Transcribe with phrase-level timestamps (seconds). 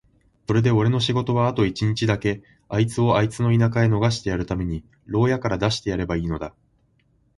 [0.47, 6.55] それでおれの仕事はあと一日だけ、あいつをあいつの田舎へ逃してやるために牢屋から出してやればいいのだ。